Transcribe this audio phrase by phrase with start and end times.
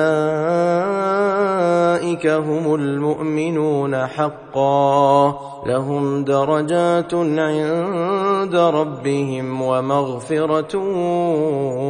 [2.27, 5.35] هم المؤمنون حقا.
[5.67, 10.79] لهم درجات عند ربهم ومغفرة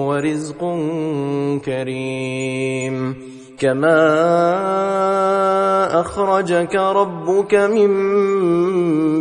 [0.06, 0.58] ورزق
[1.64, 3.16] كريم.
[3.58, 4.00] كما
[6.00, 7.92] أخرجك ربك من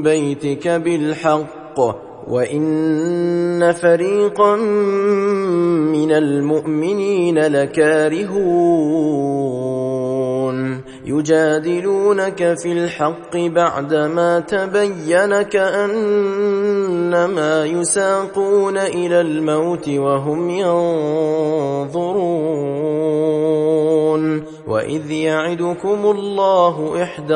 [0.02, 2.11] بيتك بالحق.
[2.28, 4.56] وان فريقا
[5.92, 8.92] من المؤمنين لكارهون
[11.06, 16.06] يجادلونك في الحق بعدما تبين كانما
[17.66, 22.22] يساقون إلى الموت وهم ينظرون
[24.68, 27.36] واذ يعدكم الله احدى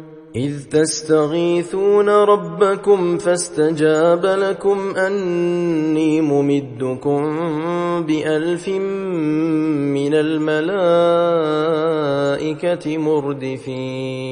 [0.35, 7.23] إذ تستغيثون ربكم فاستجاب لكم أني ممدكم
[8.07, 10.57] بألف من الملائكة
[12.97, 14.31] مردفين.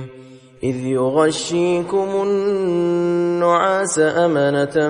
[0.63, 4.89] إذ يغشيكم النعاس أمنة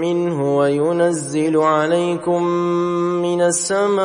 [0.00, 2.42] منه وينزل عليكم
[3.22, 3.96] من السماء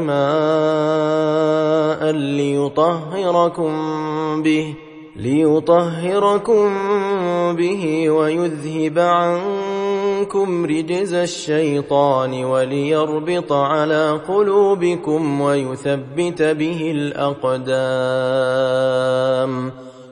[0.00, 3.72] ماء ليطهركم
[4.42, 4.74] به
[5.22, 6.68] ليطهركم
[7.56, 17.70] به ويذهب عنكم رجز الشيطان وليربط على قلوبكم ويثبت به الأقدام.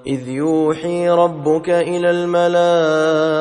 [0.06, 3.38] إذ يوحي ربك إلى الملائكة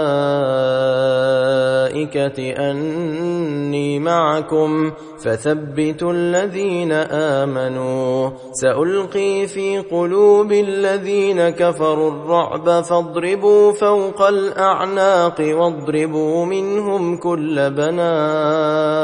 [2.38, 4.92] أني معكم
[5.24, 8.30] فثبتوا الذين آمنوا.
[8.52, 18.98] سألقي في قلوب الذين كفروا الرعب فاضربوا فوق الأعناق واضربوا منهم كل بنان.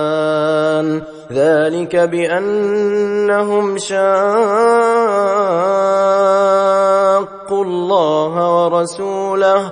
[1.32, 4.04] ذلك بأنهم شاقوا
[7.64, 9.72] الله ورسوله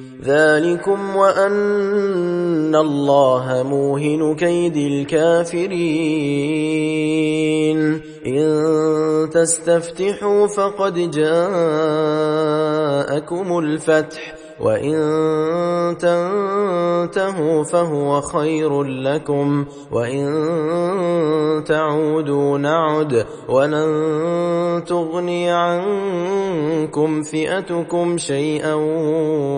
[0.23, 5.81] ذلكم وأن الله موهن كيد الكافرين.
[8.27, 11.47] إن تستفتحوا فقد جاءكم
[13.59, 14.40] الفتح.
[14.61, 28.73] وإن تنتهوا فهو خير لكم وإن تعودوا نعد ولن تغني عنكم فئتكم شيئا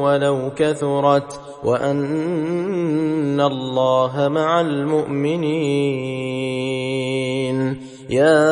[0.04, 6.24] ولو كثرت وأن الله مع المؤمنين.
[8.10, 8.50] يا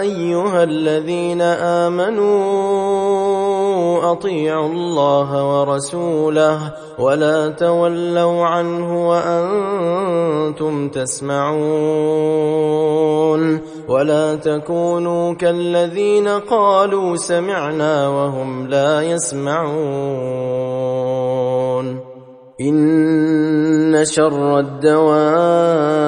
[0.00, 2.43] أيها الذين آمنوا
[4.14, 6.58] أطيعوا الله ورسوله
[6.98, 11.64] ولا تولوا عنه وأنتم تسمعون
[13.88, 19.74] ولا تكونوا كالذين قالوا سمعنا وهم لا يسمعون
[22.60, 26.04] إن شر الدواب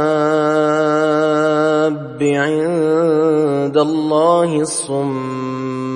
[2.22, 5.75] عند الله الصم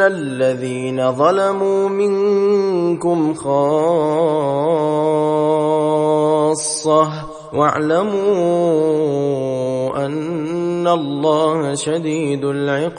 [0.00, 3.68] الذين ظلموا منكم خاصه
[7.52, 8.18] واعلموا
[10.06, 12.98] ان الله شديد العقاب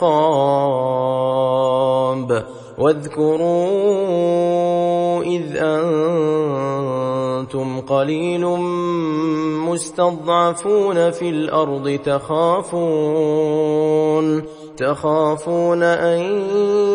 [2.78, 4.02] واذكروا
[5.22, 6.20] اذ أنتم
[7.80, 8.46] قليل
[9.68, 13.30] مستضعفون في الأرض تخافون
[14.80, 16.18] تخافون أن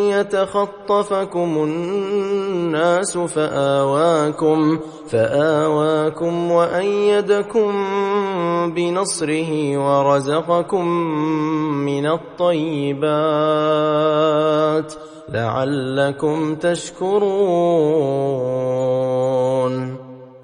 [0.09, 4.79] يتخطفكم الناس فآواكم
[5.09, 7.71] فآواكم وأيدكم
[8.73, 10.87] بنصره ورزقكم
[11.85, 13.05] من الطيبات
[15.29, 17.25] لعلكم تشكرون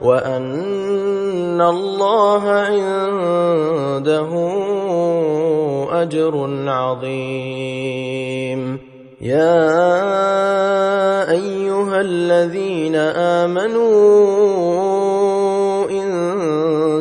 [0.00, 4.30] وأن الله عنده
[6.02, 6.34] أجر
[6.68, 8.78] عظيم.
[9.20, 9.70] يا
[11.30, 14.97] أيها الذين آمنوا ان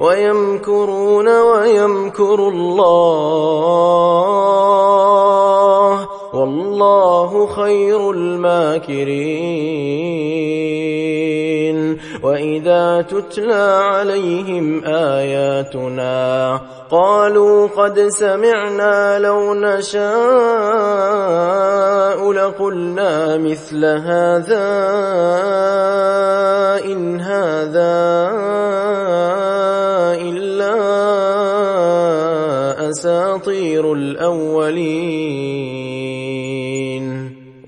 [0.00, 3.84] ويمكرون ويمكر الله.
[6.34, 9.74] والله خير الماكرين.
[12.22, 16.60] وإذا تتلى عليهم آياتنا
[16.90, 20.04] قالوا قد سمعنا لو نشاء
[22.32, 24.68] لقلنا مثل هذا
[26.84, 28.30] إن هذا
[30.20, 30.74] إلا
[32.90, 36.03] أساطير الأولين.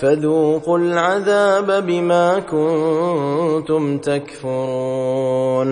[0.00, 5.68] فذوقوا العذاب بما كنتم تكفرون.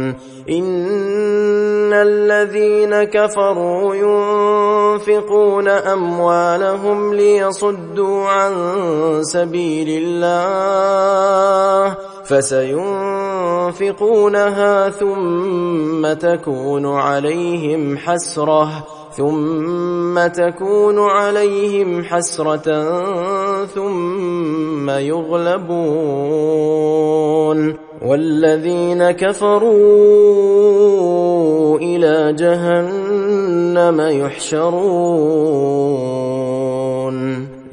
[0.50, 8.52] إن الذين كفروا ينفقون أموالهم ليصدوا عن
[9.22, 10.36] سبيل الله
[12.24, 12.84] فسينفقونها
[14.90, 18.95] ثم تكون عليهم حسرة.
[19.16, 22.66] ثم تكون عليهم حسرة
[23.64, 25.76] ثم يغلبون
[28.02, 29.76] والذين كفروا
[31.78, 35.56] إلى جهنم يحشرون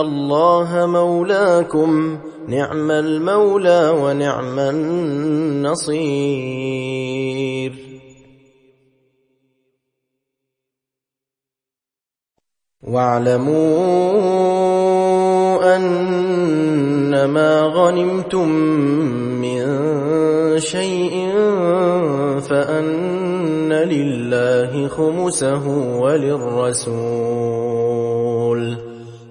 [0.00, 6.06] الله مولاكم نعم المولى ونعم النصير.
[12.82, 13.76] واعلموا
[15.76, 18.48] أنما غنمتم
[19.42, 19.66] من
[20.58, 21.32] شيء
[22.40, 27.65] فأن لله خمسه وللرسول.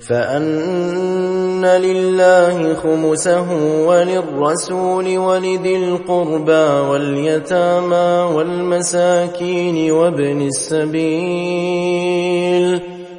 [0.08, 3.48] فأن لله خمسه
[3.88, 11.86] وللرسول ولذي القربى واليتامى والمساكين وابن السبيل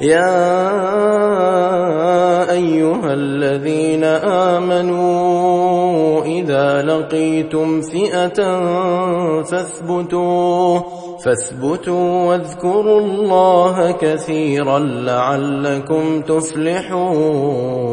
[0.00, 0.52] يا
[2.52, 4.04] أيها الذين
[4.54, 8.38] آمنوا إذا لقيتم فئة
[9.42, 10.80] فاثبتوا
[11.24, 17.92] فاثبتوا واذكروا الله كثيرا لعلكم تفلحون.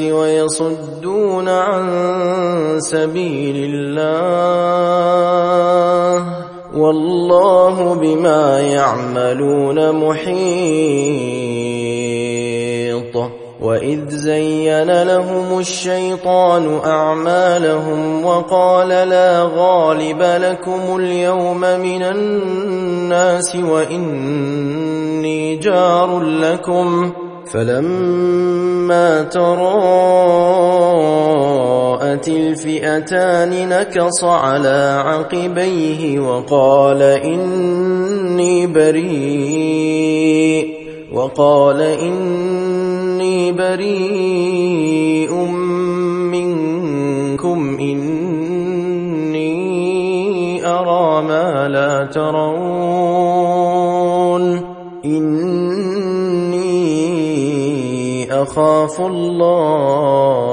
[0.00, 1.86] ويصدون عن
[2.80, 4.78] سبيل الله
[6.74, 10.38] والله بما يعملون محيط
[13.62, 27.12] وإذ زين لهم الشيطان أعمالهم وقال لا غالب لكم اليوم من الناس وإني جار لكم
[27.52, 29.48] فلما تراءت
[32.28, 40.08] الفئتان نكص على عقبيه وقال إني بريء
[41.12, 45.34] وقال إني بريء
[46.32, 48.58] منكم إني
[50.66, 52.67] أرى ما لا ترون
[58.58, 60.48] إني أخاف الله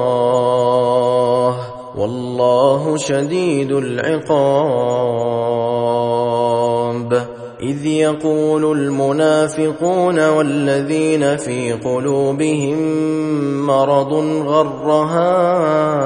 [1.97, 5.25] والله شديد العقاب.
[7.61, 12.77] إذ يقول المنافقون والذين في قلوبهم
[13.67, 14.13] مرض
[14.47, 16.05] غر هؤلاء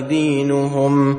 [0.00, 1.18] دينهم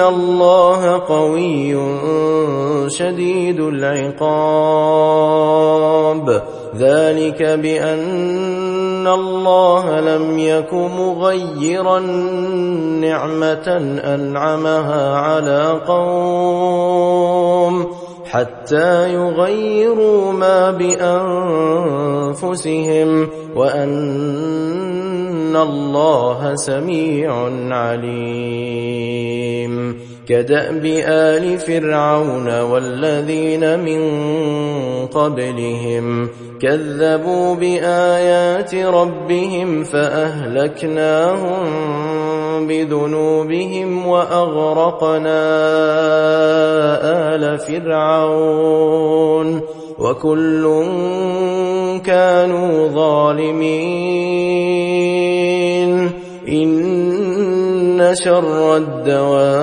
[0.00, 1.76] ان الله قوي
[2.90, 4.22] شديد العقاب
[6.76, 11.98] ذلك بان الله لم يك مغيرا
[13.00, 13.66] نعمه
[14.14, 17.20] انعمها على قوم
[18.24, 20.70] حتى يغيروا ما
[22.40, 23.90] بانفسهم وان
[25.56, 29.20] الله سميع عليم
[30.30, 34.00] كداب ال فرعون والذين من
[35.06, 36.28] قبلهم
[36.60, 41.60] كذبوا بايات ربهم فاهلكناهم
[42.66, 45.40] بذنوبهم واغرقنا
[47.34, 49.00] ال فرعون
[49.98, 50.64] وكل
[52.04, 54.50] كانوا ظالمين
[56.48, 59.60] ان شر الدواب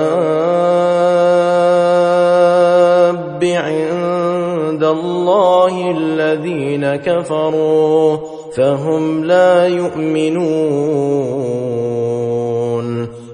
[3.44, 8.16] عند الله الذين كفروا
[8.56, 11.08] فهم لا يؤمنون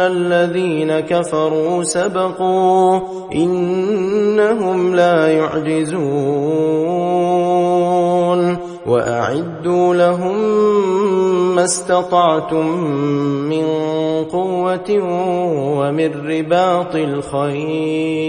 [0.00, 3.00] الذين كفروا سبقوا
[3.34, 6.08] إنهم لا يعجزون
[8.86, 10.38] وأعدوا لهم
[11.54, 12.66] ما استطعتم
[13.48, 13.64] من
[14.24, 14.90] قوة
[15.78, 18.28] ومن رباط الخيل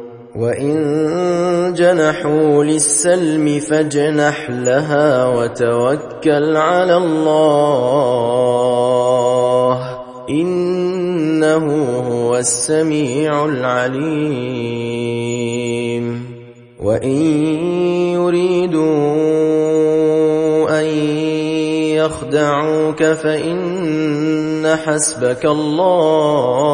[0.35, 7.81] وان جنحوا للسلم فاجنح لها وتوكل على الله
[10.29, 11.65] انه
[12.09, 14.71] هو السميع العليم
[16.79, 17.21] وان
[18.15, 18.91] يريدوا
[20.79, 20.85] ان
[21.99, 26.71] يخدعوك فان حسبك الله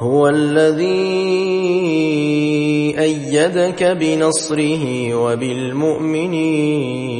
[0.00, 1.29] هو الذي
[3.10, 7.19] أيدك بنصره وبالمؤمنين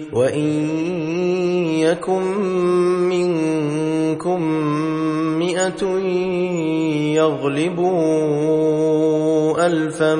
[0.13, 0.69] وإن
[1.79, 2.23] يكن
[3.09, 4.41] منكم
[5.39, 5.83] مئة
[7.15, 8.41] يغلبوا
[9.67, 10.15] الفا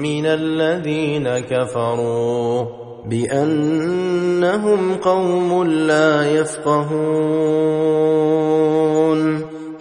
[0.00, 2.64] من الذين كفروا
[3.06, 7.86] بأنهم قوم لا يفقهون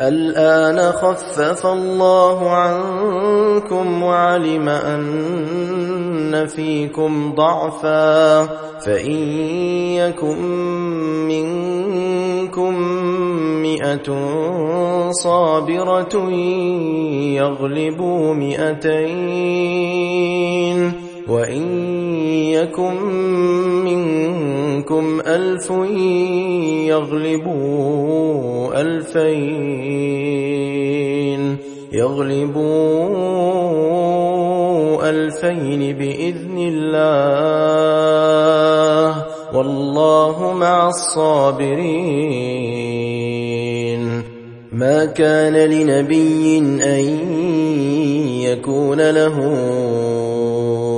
[0.01, 8.45] الآن خفف الله عنكم وعلم أن فيكم ضعفا
[8.85, 9.17] فإن
[9.95, 10.37] يكن
[11.27, 12.73] منكم
[13.61, 14.07] مئة
[15.11, 16.29] صابرة
[17.39, 19.85] يغلبوا مئتين
[21.27, 21.79] وإن
[22.53, 22.95] يكن
[23.85, 25.71] منكم ألف
[26.89, 30.15] يغلبوا ألفين
[31.93, 33.35] يغلبوا
[35.09, 37.65] ألفين بإذن الله
[39.53, 42.35] والله مع الصابرين
[44.71, 47.05] ما كان لنبي أن
[48.41, 49.35] يكون له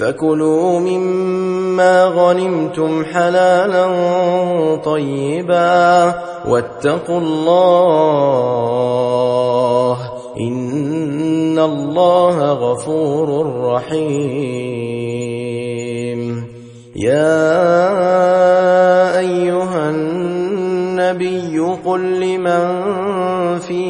[0.00, 3.86] فكلوا مما غنمتم حلالا
[4.84, 6.14] طيبا
[6.48, 8.70] واتقوا الله
[10.40, 14.70] إن الله غفور رحيم.
[16.96, 17.58] يا
[19.18, 22.78] أيها النبي قل لمن
[23.58, 23.84] في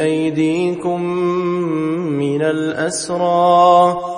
[0.00, 1.02] أيديكم
[2.18, 4.17] من الأسرى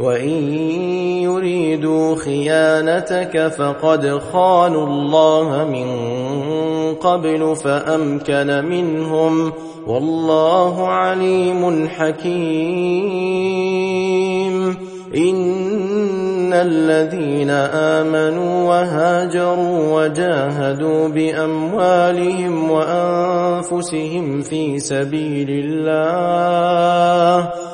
[0.00, 0.52] وإن
[1.22, 5.88] يريدوا خيانتك فقد خانوا الله من
[6.94, 9.52] قبل فأمكن منهم
[9.86, 13.24] والله عليم حكيم
[15.16, 27.50] إن الذين آمنوا وهاجروا وجاهدوا بأموالهم وأنفسهم في سبيل الله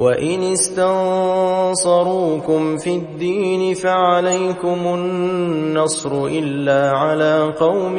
[0.00, 1.76] وإن استنصروكم
[2.76, 7.94] في الدين فعليكم النصر إلا على قوم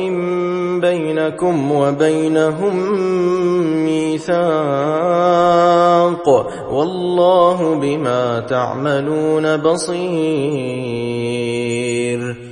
[0.80, 2.76] بينكم وبينهم
[3.86, 4.42] ميثاق
[6.72, 11.02] والله بما تعملون بصير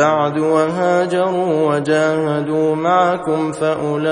[0.00, 4.10] بعد وهاجروا وجاهدوا معكم فأولئك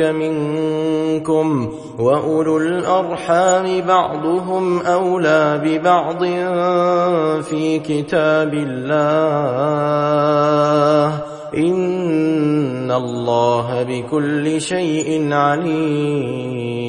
[0.00, 6.24] منكم وأولو الأرحام بعضهم أولى ببعض
[7.42, 9.20] في كتاب الله
[11.56, 16.80] إن الله بكل شيء عليم